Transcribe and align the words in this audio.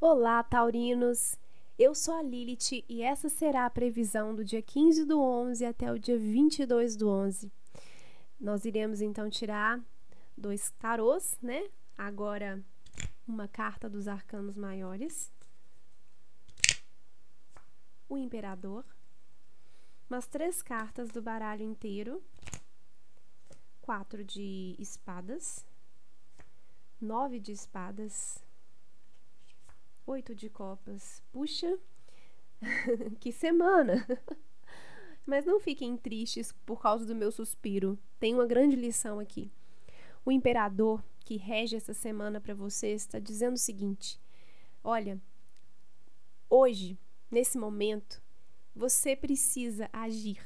Olá, 0.00 0.44
taurinos! 0.44 1.34
Eu 1.76 1.92
sou 1.92 2.14
a 2.14 2.22
Lilith 2.22 2.84
e 2.88 3.02
essa 3.02 3.28
será 3.28 3.66
a 3.66 3.70
previsão 3.70 4.32
do 4.32 4.44
dia 4.44 4.62
15 4.62 5.04
do 5.04 5.20
11 5.20 5.64
até 5.64 5.90
o 5.90 5.98
dia 5.98 6.16
22 6.16 6.94
do 6.94 7.08
11. 7.10 7.50
Nós 8.38 8.64
iremos 8.64 9.00
então 9.00 9.28
tirar 9.28 9.80
dois 10.36 10.70
tarôs, 10.78 11.36
né? 11.42 11.68
Agora, 11.96 12.62
uma 13.26 13.48
carta 13.48 13.90
dos 13.90 14.06
arcanos 14.06 14.56
maiores, 14.56 15.32
o 18.08 18.16
Imperador, 18.16 18.84
umas 20.08 20.28
três 20.28 20.62
cartas 20.62 21.08
do 21.08 21.20
baralho 21.20 21.64
inteiro, 21.64 22.22
quatro 23.82 24.22
de 24.22 24.76
espadas, 24.78 25.66
nove 27.00 27.40
de 27.40 27.50
espadas, 27.50 28.46
Oito 30.08 30.34
de 30.34 30.48
copas. 30.48 31.22
Puxa, 31.30 31.78
que 33.20 33.30
semana! 33.30 34.06
Mas 35.26 35.44
não 35.44 35.60
fiquem 35.60 35.98
tristes 35.98 36.50
por 36.64 36.80
causa 36.80 37.04
do 37.04 37.14
meu 37.14 37.30
suspiro. 37.30 37.98
Tem 38.18 38.32
uma 38.32 38.46
grande 38.46 38.74
lição 38.74 39.18
aqui. 39.18 39.52
O 40.24 40.32
imperador 40.32 41.04
que 41.26 41.36
rege 41.36 41.76
essa 41.76 41.92
semana 41.92 42.40
para 42.40 42.54
vocês 42.54 43.02
está 43.02 43.18
dizendo 43.18 43.56
o 43.56 43.58
seguinte: 43.58 44.18
olha, 44.82 45.20
hoje, 46.48 46.98
nesse 47.30 47.58
momento, 47.58 48.22
você 48.74 49.14
precisa 49.14 49.90
agir 49.92 50.40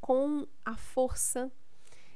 com 0.00 0.48
a 0.64 0.76
força. 0.76 1.48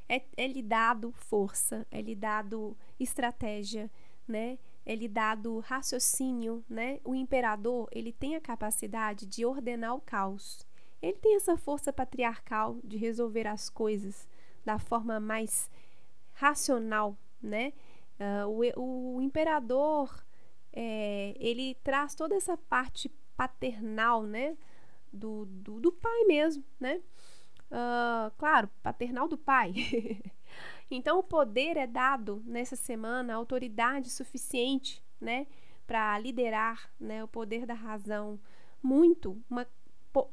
É, 0.08 0.24
é 0.36 0.48
lhe 0.48 0.60
dado 0.60 1.12
força, 1.12 1.86
é 1.88 2.02
lhe 2.02 2.16
dado 2.16 2.76
estratégia, 2.98 3.88
né? 4.26 4.58
É 4.84 4.94
lhe 4.94 5.08
dado 5.08 5.58
raciocínio, 5.60 6.64
né? 6.68 7.00
O 7.04 7.14
imperador, 7.14 7.88
ele 7.92 8.12
tem 8.12 8.36
a 8.36 8.40
capacidade 8.40 9.26
de 9.26 9.44
ordenar 9.44 9.94
o 9.94 10.00
caos. 10.00 10.66
Ele 11.02 11.16
tem 11.18 11.36
essa 11.36 11.56
força 11.56 11.92
patriarcal 11.92 12.78
de 12.84 12.96
resolver 12.96 13.46
as 13.46 13.70
coisas 13.70 14.28
da 14.64 14.78
forma 14.78 15.18
mais 15.18 15.70
racional, 16.32 17.16
né? 17.42 17.72
Uh, 18.18 18.76
o, 18.76 19.16
o, 19.16 19.22
imperador, 19.22 20.24
é, 20.72 21.34
ele 21.38 21.74
traz 21.82 22.14
toda 22.14 22.34
essa 22.34 22.56
parte 22.56 23.10
paternal, 23.36 24.24
né? 24.24 24.56
Do, 25.12 25.46
do, 25.46 25.80
do 25.80 25.92
pai 25.92 26.24
mesmo, 26.24 26.62
né? 26.78 27.00
Uh, 27.70 28.30
claro, 28.36 28.68
paternal 28.82 29.28
do 29.28 29.38
pai. 29.38 29.72
Então, 30.90 31.18
o 31.18 31.22
poder 31.22 31.76
é 31.76 31.86
dado 31.86 32.42
nessa 32.44 32.74
semana, 32.74 33.34
autoridade 33.34 34.10
suficiente, 34.10 35.04
né, 35.20 35.46
para 35.86 36.18
liderar, 36.18 36.90
né, 36.98 37.22
o 37.22 37.28
poder 37.28 37.64
da 37.64 37.74
razão. 37.74 38.40
Muito, 38.82 39.40
uma, 39.48 39.66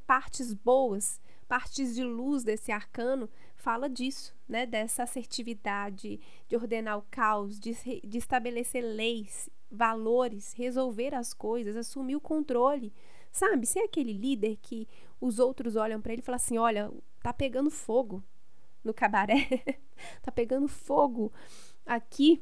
partes 0.06 0.54
boas, 0.54 1.22
partes 1.48 1.94
de 1.94 2.04
luz 2.04 2.44
desse 2.44 2.72
arcano 2.72 3.30
fala 3.56 3.90
disso, 3.90 4.36
né, 4.48 4.66
dessa 4.66 5.04
assertividade, 5.04 6.20
de 6.48 6.56
ordenar 6.56 6.98
o 6.98 7.06
caos, 7.12 7.60
de, 7.60 7.76
de 8.04 8.18
estabelecer 8.18 8.84
leis, 8.84 9.50
valores, 9.70 10.54
resolver 10.54 11.14
as 11.14 11.34
coisas, 11.34 11.76
assumir 11.76 12.16
o 12.16 12.22
controle. 12.22 12.94
Sabe, 13.32 13.68
ser 13.68 13.80
aquele 13.82 14.14
líder 14.14 14.58
que 14.62 14.88
os 15.20 15.38
outros 15.38 15.76
olham 15.76 16.02
para 16.02 16.14
ele 16.14 16.22
e 16.22 16.26
falam 16.26 16.38
assim: 16.38 16.58
olha, 16.58 16.92
tá 17.22 17.34
pegando 17.34 17.70
fogo, 17.70 18.24
no 18.88 18.94
cabaré, 18.94 19.48
tá 20.24 20.32
pegando 20.32 20.68
fogo 20.68 21.32
aqui, 21.86 22.42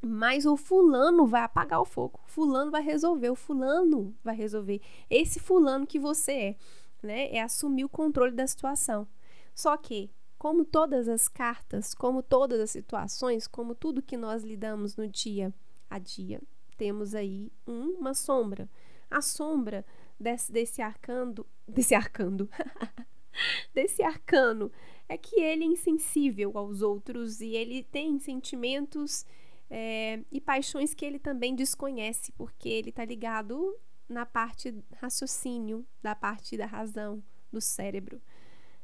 mas 0.00 0.44
o 0.44 0.56
fulano 0.56 1.26
vai 1.26 1.42
apagar 1.42 1.80
o 1.80 1.84
fogo. 1.84 2.20
Fulano 2.26 2.70
vai 2.70 2.82
resolver, 2.82 3.30
o 3.30 3.36
fulano 3.36 4.14
vai 4.22 4.34
resolver. 4.34 4.80
Esse 5.08 5.40
fulano 5.40 5.86
que 5.86 5.98
você 5.98 6.32
é, 6.32 6.56
né, 7.02 7.34
é 7.34 7.40
assumir 7.40 7.84
o 7.84 7.88
controle 7.88 8.32
da 8.32 8.46
situação. 8.46 9.06
Só 9.54 9.76
que, 9.76 10.10
como 10.36 10.64
todas 10.64 11.08
as 11.08 11.28
cartas, 11.28 11.94
como 11.94 12.22
todas 12.22 12.60
as 12.60 12.70
situações, 12.70 13.46
como 13.46 13.74
tudo 13.74 14.02
que 14.02 14.16
nós 14.16 14.42
lidamos 14.42 14.96
no 14.96 15.08
dia 15.08 15.54
a 15.88 15.98
dia, 15.98 16.40
temos 16.76 17.14
aí 17.14 17.50
um, 17.66 17.96
uma 17.98 18.14
sombra. 18.14 18.68
A 19.10 19.22
sombra 19.22 19.84
desse, 20.18 20.52
desse 20.52 20.82
arcando, 20.82 21.46
desse 21.66 21.94
arcando, 21.94 22.48
desse 23.74 24.02
arcano 24.02 24.70
é 25.08 25.16
que 25.16 25.40
ele 25.40 25.64
é 25.64 25.66
insensível 25.66 26.56
aos 26.56 26.82
outros 26.82 27.40
e 27.40 27.54
ele 27.54 27.82
tem 27.82 28.18
sentimentos 28.18 29.26
é, 29.70 30.20
e 30.30 30.40
paixões 30.40 30.94
que 30.94 31.04
ele 31.04 31.18
também 31.18 31.54
desconhece, 31.54 32.32
porque 32.32 32.68
ele 32.68 32.90
está 32.90 33.04
ligado 33.04 33.76
na 34.08 34.26
parte 34.26 34.74
raciocínio, 34.96 35.86
da 36.02 36.14
parte 36.14 36.56
da 36.56 36.66
razão, 36.66 37.22
do 37.52 37.60
cérebro. 37.60 38.20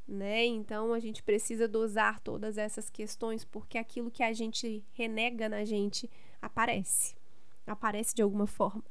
Né? 0.07 0.45
Então 0.47 0.93
a 0.93 0.99
gente 0.99 1.23
precisa 1.23 1.69
dosar 1.69 2.21
todas 2.21 2.59
essas 2.59 2.91
questões, 2.91 3.45
porque 3.45 3.79
aquilo 3.79 4.11
que 4.11 4.23
a 4.23 4.33
gente 4.33 4.85
renega 4.93 5.49
na 5.49 5.65
gente 5.65 6.11
aparece, 6.43 7.15
aparece 7.67 8.15
de 8.15 8.23
alguma 8.23 8.47
forma, 8.47 8.85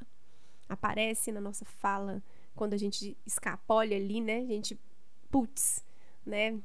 aparece 0.70 1.32
na 1.32 1.42
nossa 1.42 1.66
fala, 1.66 2.24
quando 2.56 2.74
a 2.74 2.78
gente 2.78 3.18
escapolha 3.26 3.98
ali, 3.98 4.22
né? 4.22 4.40
A 4.40 4.46
gente, 4.46 4.80
putz, 5.30 5.86
né? 6.26 6.60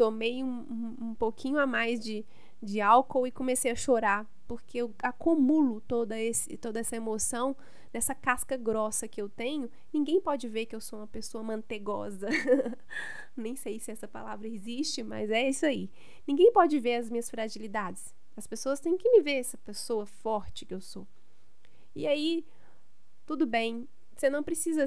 tomei 0.00 0.42
um, 0.42 0.96
um, 0.98 1.14
pouquinho 1.14 1.58
a 1.58 1.66
mais 1.66 2.00
de, 2.00 2.24
de 2.62 2.80
álcool 2.80 3.26
e 3.26 3.30
comecei 3.30 3.70
a 3.70 3.76
chorar, 3.76 4.26
porque 4.48 4.78
eu 4.78 4.94
acumulo 5.02 5.82
toda, 5.82 6.18
esse, 6.18 6.56
toda 6.56 6.80
essa 6.80 6.96
emoção 6.96 7.54
nessa 7.92 8.14
casca 8.14 8.56
grossa 8.56 9.06
que 9.06 9.20
eu 9.20 9.28
tenho. 9.28 9.70
Ninguém 9.92 10.18
pode 10.18 10.48
ver 10.48 10.64
que 10.64 10.74
eu 10.74 10.80
sou 10.80 11.00
uma 11.00 11.06
pessoa 11.06 11.44
mantegosa. 11.44 12.28
Nem 13.36 13.54
sei 13.54 13.78
se 13.78 13.90
essa 13.90 14.08
palavra 14.08 14.48
existe, 14.48 15.02
mas 15.02 15.30
é 15.30 15.50
isso 15.50 15.66
aí. 15.66 15.90
Ninguém 16.26 16.50
pode 16.50 16.80
ver 16.80 16.94
as 16.94 17.10
minhas 17.10 17.28
fragilidades. 17.28 18.14
As 18.34 18.46
pessoas 18.46 18.80
têm 18.80 18.96
que 18.96 19.10
me 19.10 19.20
ver 19.20 19.40
essa 19.40 19.58
pessoa 19.58 20.06
forte 20.06 20.64
que 20.64 20.72
eu 20.72 20.80
sou. 20.80 21.06
E 21.94 22.06
aí, 22.06 22.42
tudo 23.26 23.46
bem. 23.46 23.86
Você 24.20 24.28
não 24.28 24.42
precisa, 24.42 24.84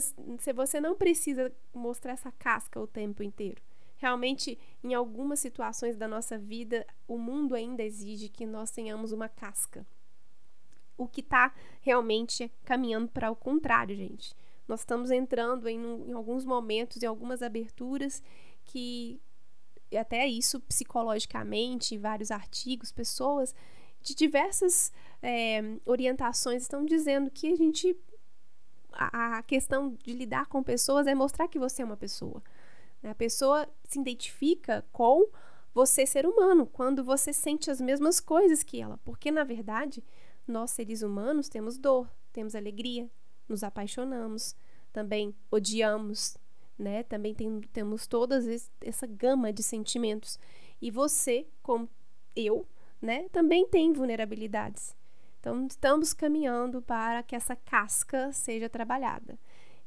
você 0.53 0.79
não 0.79 0.93
precisa 0.93 1.51
mostrar 1.73 2.11
essa 2.13 2.31
casca 2.31 2.79
o 2.79 2.85
tempo 2.85 3.23
inteiro. 3.23 3.63
Realmente, 3.95 4.59
em 4.83 4.93
algumas 4.93 5.39
situações 5.39 5.97
da 5.97 6.07
nossa 6.07 6.37
vida, 6.37 6.85
o 7.07 7.17
mundo 7.17 7.55
ainda 7.55 7.81
exige 7.81 8.29
que 8.29 8.45
nós 8.45 8.69
tenhamos 8.69 9.11
uma 9.11 9.27
casca. 9.27 9.83
O 10.95 11.07
que 11.07 11.21
está 11.21 11.51
realmente 11.81 12.51
caminhando 12.63 13.07
para 13.07 13.31
o 13.31 13.35
contrário, 13.35 13.95
gente. 13.95 14.35
Nós 14.67 14.81
estamos 14.81 15.09
entrando 15.09 15.67
em, 15.67 15.81
em 15.81 16.13
alguns 16.13 16.45
momentos, 16.45 17.01
em 17.01 17.07
algumas 17.07 17.41
aberturas 17.41 18.21
que 18.63 19.19
até 19.97 20.27
isso 20.27 20.59
psicologicamente, 20.59 21.97
vários 21.97 22.29
artigos, 22.29 22.91
pessoas 22.91 23.55
de 23.99 24.13
diversas 24.13 24.93
é, 25.23 25.59
orientações 25.87 26.61
estão 26.61 26.85
dizendo 26.85 27.31
que 27.31 27.51
a 27.51 27.55
gente 27.55 27.97
a, 28.93 29.43
questão 29.43 29.95
de 30.03 30.13
lidar 30.13 30.47
com 30.47 30.63
pessoas 30.63 31.07
é 31.07 31.15
mostrar 31.15 31.47
que 31.47 31.59
você 31.59 31.81
é 31.81 31.85
uma 31.85 31.97
pessoa. 31.97 32.41
Né? 33.01 33.11
A 33.11 33.15
pessoa 33.15 33.67
se 33.87 33.99
identifica 33.99 34.85
com 34.91 35.27
você, 35.73 36.05
ser 36.05 36.25
humano, 36.25 36.65
quando 36.65 37.03
você 37.03 37.33
sente 37.33 37.71
as 37.71 37.81
mesmas 37.81 38.19
coisas 38.19 38.63
que 38.63 38.79
ela. 38.81 38.99
Porque, 39.03 39.31
na 39.31 39.43
verdade, 39.43 40.03
nós, 40.47 40.71
seres 40.71 41.01
humanos, 41.01 41.49
temos 41.49 41.77
dor, 41.77 42.09
temos 42.31 42.55
alegria, 42.55 43.09
nos 43.47 43.63
apaixonamos, 43.63 44.55
também 44.91 45.35
odiamos, 45.49 46.37
né? 46.77 47.03
Também 47.03 47.33
tem, 47.33 47.61
temos 47.73 48.05
toda 48.07 48.39
essa 48.81 49.07
gama 49.07 49.51
de 49.51 49.63
sentimentos. 49.63 50.39
E 50.81 50.91
você, 50.91 51.47
como 51.61 51.89
eu, 52.35 52.67
né, 53.01 53.27
também 53.31 53.67
tem 53.67 53.91
vulnerabilidades. 53.91 54.95
Então, 55.43 55.67
estamos 55.67 56.13
caminhando 56.13 56.81
para 56.81 57.21
que 57.21 57.35
essa 57.35 57.53
casca 57.53 58.31
seja 58.31 58.69
trabalhada. 58.69 59.37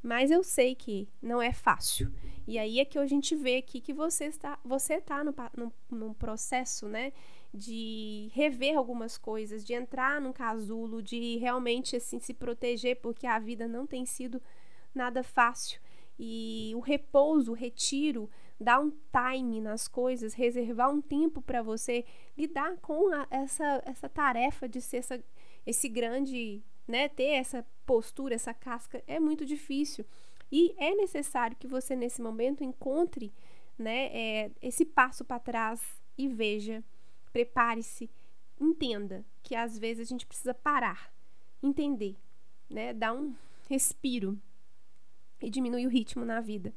Mas 0.02 0.30
eu 0.30 0.44
sei 0.44 0.74
que 0.74 1.08
não 1.22 1.40
é 1.40 1.50
fácil. 1.50 2.12
E 2.46 2.58
aí 2.58 2.78
é 2.78 2.84
que 2.84 2.98
a 2.98 3.06
gente 3.06 3.34
vê 3.34 3.56
aqui 3.56 3.80
que 3.80 3.94
você 3.94 4.26
está, 4.26 4.58
você 4.62 4.96
está 4.96 5.24
no, 5.24 5.34
no, 5.56 5.72
num 5.90 6.12
processo, 6.12 6.86
né, 6.86 7.10
de 7.54 8.30
rever 8.34 8.76
algumas 8.76 9.16
coisas, 9.16 9.64
de 9.64 9.72
entrar 9.72 10.20
num 10.20 10.30
casulo, 10.30 11.02
de 11.02 11.38
realmente 11.38 11.96
assim 11.96 12.20
se 12.20 12.34
proteger, 12.34 13.00
porque 13.00 13.26
a 13.26 13.38
vida 13.38 13.66
não 13.66 13.86
tem 13.86 14.04
sido 14.04 14.42
nada 14.94 15.22
fácil. 15.22 15.80
E 16.18 16.72
o 16.76 16.80
repouso, 16.80 17.52
o 17.52 17.54
retiro, 17.54 18.28
dar 18.60 18.78
um 18.78 18.90
time 18.90 19.60
nas 19.60 19.88
coisas, 19.88 20.34
reservar 20.34 20.90
um 20.90 21.00
tempo 21.00 21.40
para 21.40 21.62
você 21.62 22.04
lidar 22.36 22.76
com 22.78 23.12
a, 23.14 23.26
essa, 23.30 23.82
essa 23.86 24.08
tarefa 24.08 24.68
de 24.68 24.80
ser 24.80 24.98
essa, 24.98 25.22
esse 25.66 25.88
grande, 25.88 26.62
né, 26.86 27.08
ter 27.08 27.32
essa 27.32 27.66
postura, 27.84 28.34
essa 28.34 28.54
casca, 28.54 29.02
é 29.06 29.18
muito 29.20 29.44
difícil. 29.44 30.04
E 30.50 30.74
é 30.78 30.94
necessário 30.94 31.56
que 31.56 31.66
você, 31.66 31.96
nesse 31.96 32.22
momento, 32.22 32.62
encontre 32.62 33.32
né, 33.78 34.06
é, 34.06 34.50
esse 34.62 34.84
passo 34.84 35.24
para 35.24 35.40
trás 35.40 36.00
e 36.16 36.28
veja, 36.28 36.82
prepare-se, 37.32 38.08
entenda 38.58 39.24
que 39.42 39.54
às 39.54 39.78
vezes 39.78 40.06
a 40.06 40.08
gente 40.08 40.24
precisa 40.24 40.54
parar, 40.54 41.12
entender 41.62 42.16
né? 42.68 42.92
Dá 42.92 43.12
um 43.12 43.34
respiro 43.68 44.38
e 45.40 45.50
diminui 45.50 45.86
o 45.86 45.90
ritmo 45.90 46.24
na 46.24 46.40
vida. 46.40 46.74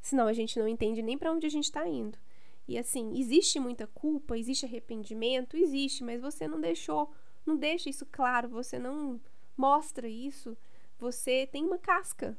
Senão 0.00 0.26
a 0.26 0.32
gente 0.32 0.58
não 0.58 0.66
entende 0.66 1.02
nem 1.02 1.18
para 1.18 1.32
onde 1.32 1.46
a 1.46 1.50
gente 1.50 1.64
está 1.64 1.86
indo. 1.86 2.18
E 2.66 2.78
assim, 2.78 3.18
existe 3.18 3.58
muita 3.58 3.86
culpa, 3.86 4.38
existe 4.38 4.64
arrependimento, 4.64 5.56
existe, 5.56 6.04
mas 6.04 6.20
você 6.20 6.46
não 6.46 6.60
deixou, 6.60 7.12
não 7.44 7.56
deixa 7.56 7.88
isso 7.88 8.06
claro, 8.06 8.48
você 8.48 8.78
não 8.78 9.20
mostra 9.56 10.08
isso, 10.08 10.56
você 10.98 11.46
tem 11.46 11.64
uma 11.64 11.78
casca, 11.78 12.36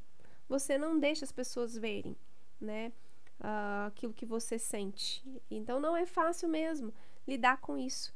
você 0.48 0.78
não 0.78 1.00
deixa 1.00 1.26
as 1.26 1.32
pessoas 1.32 1.78
verem, 1.78 2.16
né? 2.60 2.92
Uh, 3.40 3.88
aquilo 3.88 4.14
que 4.14 4.26
você 4.26 4.60
sente. 4.60 5.24
Então 5.50 5.80
não 5.80 5.98
é 5.98 6.06
fácil 6.06 6.48
mesmo 6.48 6.94
lidar 7.28 7.58
com 7.58 7.78
isso. 7.78 8.14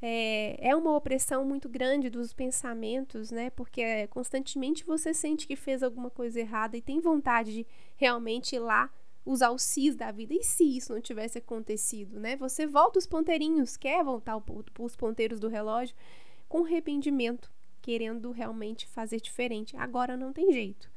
É, 0.00 0.68
é 0.68 0.76
uma 0.76 0.94
opressão 0.94 1.44
muito 1.44 1.68
grande 1.68 2.10
dos 2.10 2.32
pensamentos, 2.34 3.30
né? 3.30 3.48
Porque 3.50 3.80
é, 3.80 4.06
constantemente 4.06 4.84
você 4.84 5.14
sente 5.14 5.46
que 5.46 5.56
fez 5.56 5.82
alguma 5.82 6.10
coisa 6.10 6.38
errada 6.38 6.76
e 6.76 6.82
tem 6.82 7.00
vontade 7.00 7.52
de 7.52 7.66
realmente 7.96 8.56
ir 8.56 8.58
lá 8.58 8.90
usar 9.24 9.50
o 9.50 9.58
cis 9.58 9.96
da 9.96 10.12
vida. 10.12 10.34
E 10.34 10.42
se 10.42 10.64
isso 10.76 10.92
não 10.92 11.00
tivesse 11.00 11.38
acontecido, 11.38 12.20
né? 12.20 12.36
Você 12.36 12.66
volta 12.66 12.98
os 12.98 13.06
ponteirinhos, 13.06 13.76
quer 13.76 14.04
voltar 14.04 14.40
os 14.78 14.96
ponteiros 14.96 15.40
do 15.40 15.48
relógio 15.48 15.96
com 16.48 16.64
arrependimento, 16.64 17.52
querendo 17.80 18.30
realmente 18.30 18.86
fazer 18.86 19.20
diferente. 19.20 19.76
Agora 19.76 20.16
não 20.16 20.32
tem 20.32 20.52
jeito. 20.52 20.90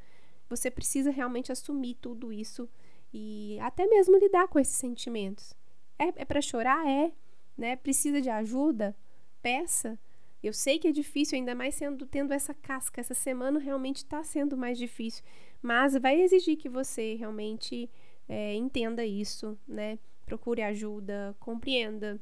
Você 0.50 0.72
precisa 0.72 1.12
realmente 1.12 1.52
assumir 1.52 1.96
tudo 1.96 2.34
isso 2.34 2.68
e 3.14 3.58
até 3.62 3.86
mesmo 3.88 4.18
lidar 4.18 4.48
com 4.48 4.60
esses 4.60 4.76
sentimentos. 4.76 5.54
É, 5.98 6.08
é 6.22 6.26
para 6.26 6.42
chorar? 6.42 6.88
É. 6.88 7.12
Né? 7.58 7.76
Precisa 7.76 8.22
de 8.22 8.30
ajuda? 8.30 8.96
Peça. 9.42 10.00
Eu 10.42 10.54
sei 10.54 10.80
que 10.80 10.88
é 10.88 10.92
difícil, 10.92 11.38
ainda 11.38 11.54
mais 11.54 11.76
sendo 11.76 12.06
tendo 12.06 12.34
essa 12.34 12.54
casca. 12.54 13.02
Essa 13.02 13.14
semana 13.14 13.60
realmente 13.60 13.98
está 13.98 14.24
sendo 14.24 14.56
mais 14.56 14.78
difícil, 14.78 15.24
mas 15.62 15.94
vai 15.98 16.22
exigir 16.22 16.58
que 16.58 16.70
você 16.70 17.16
realmente 17.16 17.90
é, 18.28 18.56
entenda 18.56 19.06
isso, 19.06 19.60
né? 19.68 20.00
Procure 20.26 20.62
ajuda, 20.62 21.36
compreenda. 21.40 22.20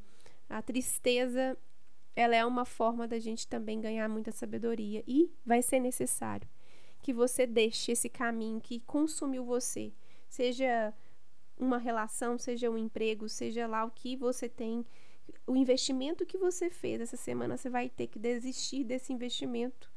A 0.50 0.62
tristeza, 0.62 1.56
ela 2.18 2.36
é 2.36 2.44
uma 2.44 2.66
forma 2.66 3.08
da 3.08 3.20
gente 3.20 3.48
também 3.48 3.80
ganhar 3.80 4.10
muita 4.10 4.32
sabedoria 4.32 5.04
e 5.08 5.32
vai 5.46 5.62
ser 5.62 5.80
necessário 5.80 6.50
que 7.00 7.14
você 7.14 7.46
deixe 7.46 7.92
esse 7.92 8.10
caminho 8.10 8.60
que 8.60 8.80
consumiu 8.80 9.46
você, 9.46 9.94
seja 10.28 10.92
uma 11.60 11.78
relação, 11.78 12.36
seja 12.36 12.72
um 12.72 12.78
emprego, 12.78 13.30
seja 13.30 13.68
lá 13.68 13.86
o 13.86 13.92
que 13.92 14.16
você 14.16 14.50
tem, 14.50 14.84
o 15.46 15.56
investimento 15.56 16.26
que 16.26 16.40
você 16.40 16.72
fez 16.72 17.02
essa 17.02 17.16
semana, 17.16 17.56
você 17.56 17.70
vai 17.70 17.88
ter 17.88 18.08
que 18.08 18.18
desistir 18.18 18.84
desse 18.84 19.14
investimento. 19.14 19.92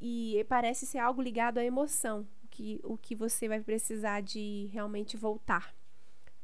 E 0.00 0.46
parece 0.48 0.86
ser 0.86 0.98
algo 0.98 1.20
ligado 1.20 1.58
à 1.58 1.64
emoção, 1.64 2.26
que, 2.50 2.80
o 2.82 2.96
que 2.96 3.14
você 3.14 3.46
vai 3.46 3.60
precisar 3.60 4.22
de 4.22 4.70
realmente 4.72 5.14
voltar. 5.14 5.74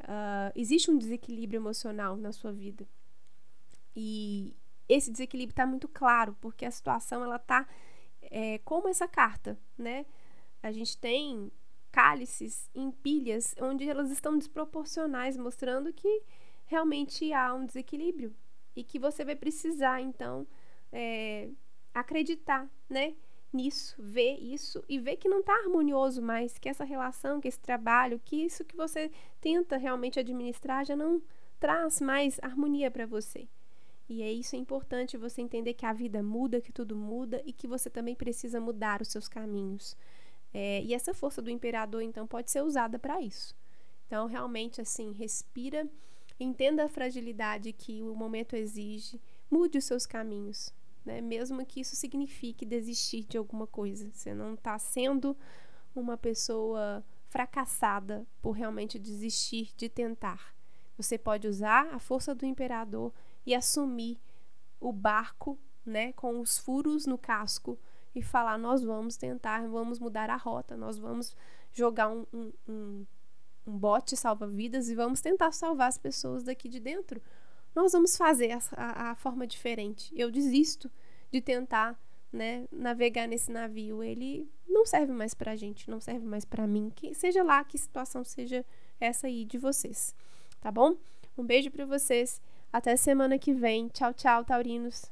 Uh, 0.00 0.52
existe 0.54 0.90
um 0.90 0.98
desequilíbrio 0.98 1.56
emocional 1.56 2.18
na 2.18 2.32
sua 2.32 2.52
vida. 2.52 2.86
E 3.96 4.54
esse 4.88 5.10
desequilíbrio 5.10 5.52
está 5.52 5.66
muito 5.66 5.88
claro, 5.88 6.36
porque 6.40 6.64
a 6.64 6.70
situação 6.70 7.24
ela 7.24 7.36
está 7.36 7.66
é, 8.22 8.58
como 8.58 8.88
essa 8.88 9.08
carta, 9.08 9.58
né? 9.76 10.04
A 10.62 10.70
gente 10.70 10.98
tem 10.98 11.50
cálices 11.90 12.70
em 12.74 12.90
pilhas 12.90 13.54
onde 13.60 13.88
elas 13.88 14.10
estão 14.10 14.36
desproporcionais, 14.36 15.36
mostrando 15.36 15.92
que 15.92 16.22
realmente 16.66 17.32
há 17.32 17.54
um 17.54 17.64
desequilíbrio 17.64 18.34
e 18.74 18.84
que 18.84 18.98
você 18.98 19.24
vai 19.24 19.34
precisar 19.34 20.02
então 20.02 20.46
é, 20.92 21.48
acreditar, 21.94 22.68
né? 22.88 23.14
nisso, 23.52 23.96
ver 23.98 24.34
isso 24.38 24.84
e 24.88 24.98
ver 24.98 25.16
que 25.16 25.28
não 25.28 25.40
está 25.40 25.54
harmonioso 25.54 26.20
mais, 26.20 26.58
que 26.58 26.68
essa 26.68 26.84
relação, 26.84 27.40
que 27.40 27.48
esse 27.48 27.58
trabalho, 27.58 28.20
que 28.22 28.44
isso 28.44 28.64
que 28.64 28.76
você 28.76 29.10
tenta 29.40 29.76
realmente 29.76 30.20
administrar 30.20 30.84
já 30.84 30.94
não 30.94 31.22
traz 31.58 32.00
mais 32.00 32.38
harmonia 32.42 32.90
para 32.90 33.06
você. 33.06 33.48
E 34.08 34.22
é 34.22 34.32
isso 34.32 34.54
é 34.54 34.58
importante 34.58 35.16
você 35.16 35.42
entender 35.42 35.74
que 35.74 35.84
a 35.84 35.92
vida 35.92 36.22
muda, 36.22 36.60
que 36.60 36.72
tudo 36.72 36.94
muda 36.96 37.42
e 37.44 37.52
que 37.52 37.66
você 37.66 37.90
também 37.90 38.14
precisa 38.14 38.60
mudar 38.60 39.02
os 39.02 39.08
seus 39.08 39.28
caminhos. 39.28 39.96
É, 40.54 40.82
e 40.82 40.94
essa 40.94 41.12
força 41.12 41.42
do 41.42 41.50
imperador, 41.50 42.02
então, 42.02 42.26
pode 42.26 42.50
ser 42.50 42.62
usada 42.62 42.98
para 42.98 43.20
isso. 43.20 43.54
Então, 44.06 44.26
realmente, 44.26 44.80
assim, 44.80 45.12
respira, 45.12 45.88
entenda 46.38 46.84
a 46.84 46.88
fragilidade 46.88 47.72
que 47.72 48.02
o 48.02 48.14
momento 48.14 48.54
exige, 48.54 49.20
mude 49.50 49.78
os 49.78 49.84
seus 49.84 50.06
caminhos 50.06 50.72
né? 51.06 51.20
Mesmo 51.20 51.64
que 51.64 51.80
isso 51.80 51.94
signifique 51.94 52.66
desistir 52.66 53.22
de 53.22 53.38
alguma 53.38 53.66
coisa. 53.66 54.10
Você 54.12 54.34
não 54.34 54.54
está 54.54 54.76
sendo 54.78 55.36
uma 55.94 56.18
pessoa 56.18 57.02
fracassada 57.28 58.26
por 58.42 58.50
realmente 58.50 58.98
desistir 58.98 59.70
de 59.76 59.88
tentar. 59.88 60.54
Você 60.98 61.16
pode 61.16 61.46
usar 61.46 61.94
a 61.94 61.98
força 62.00 62.34
do 62.34 62.44
imperador 62.44 63.12
e 63.46 63.54
assumir 63.54 64.18
o 64.80 64.92
barco, 64.92 65.58
né, 65.84 66.12
com 66.12 66.40
os 66.40 66.58
furos 66.58 67.06
no 67.06 67.16
casco 67.16 67.78
e 68.14 68.22
falar: 68.22 68.58
nós 68.58 68.82
vamos 68.82 69.16
tentar, 69.16 69.66
vamos 69.68 69.98
mudar 69.98 70.28
a 70.28 70.36
rota, 70.36 70.76
nós 70.76 70.98
vamos 70.98 71.34
jogar 71.72 72.08
um, 72.08 72.26
um, 72.32 72.52
um, 72.68 73.06
um 73.66 73.78
bote 73.78 74.16
salva-vidas 74.16 74.88
e 74.88 74.94
vamos 74.94 75.20
tentar 75.20 75.52
salvar 75.52 75.88
as 75.88 75.98
pessoas 75.98 76.42
daqui 76.42 76.68
de 76.68 76.80
dentro 76.80 77.22
nós 77.76 77.92
vamos 77.92 78.16
fazer 78.16 78.52
a, 78.52 78.60
a, 78.72 79.10
a 79.10 79.14
forma 79.14 79.46
diferente. 79.46 80.10
Eu 80.16 80.30
desisto 80.30 80.90
de 81.30 81.42
tentar 81.42 81.94
né, 82.32 82.66
navegar 82.72 83.28
nesse 83.28 83.52
navio. 83.52 84.02
Ele 84.02 84.50
não 84.66 84.86
serve 84.86 85.12
mais 85.12 85.34
pra 85.34 85.54
gente, 85.54 85.90
não 85.90 86.00
serve 86.00 86.24
mais 86.24 86.46
para 86.46 86.66
mim. 86.66 86.90
Que 86.96 87.14
seja 87.14 87.42
lá 87.42 87.62
que 87.62 87.76
situação 87.76 88.24
seja 88.24 88.64
essa 88.98 89.26
aí 89.26 89.44
de 89.44 89.58
vocês. 89.58 90.14
Tá 90.58 90.72
bom? 90.72 90.96
Um 91.36 91.44
beijo 91.44 91.70
para 91.70 91.84
vocês. 91.84 92.40
Até 92.76 92.94
semana 92.94 93.38
que 93.38 93.54
vem. 93.54 93.88
Tchau, 93.88 94.12
tchau, 94.12 94.44
taurinos. 94.44 95.10